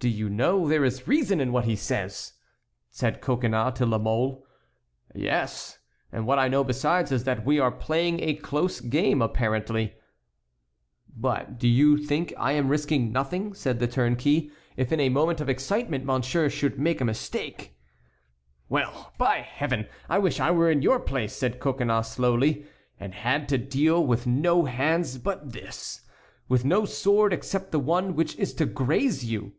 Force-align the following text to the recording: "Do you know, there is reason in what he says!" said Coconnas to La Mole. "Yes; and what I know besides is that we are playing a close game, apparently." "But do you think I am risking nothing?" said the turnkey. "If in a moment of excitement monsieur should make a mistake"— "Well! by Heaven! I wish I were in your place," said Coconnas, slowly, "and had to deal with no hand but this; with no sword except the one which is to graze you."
"Do 0.00 0.10
you 0.10 0.28
know, 0.28 0.68
there 0.68 0.84
is 0.84 1.08
reason 1.08 1.40
in 1.40 1.50
what 1.50 1.64
he 1.64 1.74
says!" 1.74 2.34
said 2.90 3.22
Coconnas 3.22 3.72
to 3.78 3.86
La 3.86 3.96
Mole. 3.96 4.44
"Yes; 5.14 5.78
and 6.12 6.26
what 6.26 6.38
I 6.38 6.46
know 6.46 6.62
besides 6.62 7.10
is 7.10 7.24
that 7.24 7.46
we 7.46 7.58
are 7.58 7.70
playing 7.70 8.20
a 8.20 8.34
close 8.34 8.82
game, 8.82 9.22
apparently." 9.22 9.94
"But 11.16 11.58
do 11.58 11.66
you 11.66 11.96
think 11.96 12.34
I 12.36 12.52
am 12.52 12.68
risking 12.68 13.12
nothing?" 13.12 13.54
said 13.54 13.78
the 13.78 13.86
turnkey. 13.88 14.50
"If 14.76 14.92
in 14.92 15.00
a 15.00 15.08
moment 15.08 15.40
of 15.40 15.48
excitement 15.48 16.04
monsieur 16.04 16.50
should 16.50 16.78
make 16.78 17.00
a 17.00 17.06
mistake"— 17.06 17.74
"Well! 18.68 19.14
by 19.16 19.36
Heaven! 19.38 19.86
I 20.06 20.18
wish 20.18 20.38
I 20.38 20.50
were 20.50 20.70
in 20.70 20.82
your 20.82 21.00
place," 21.00 21.32
said 21.32 21.60
Coconnas, 21.60 22.08
slowly, 22.10 22.66
"and 23.00 23.14
had 23.14 23.48
to 23.48 23.56
deal 23.56 24.04
with 24.06 24.26
no 24.26 24.66
hand 24.66 25.22
but 25.24 25.54
this; 25.54 26.02
with 26.46 26.62
no 26.62 26.84
sword 26.84 27.32
except 27.32 27.72
the 27.72 27.80
one 27.80 28.14
which 28.14 28.36
is 28.36 28.52
to 28.56 28.66
graze 28.66 29.24
you." 29.24 29.54